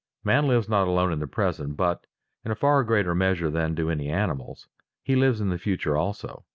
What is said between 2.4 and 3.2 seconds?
in a far greater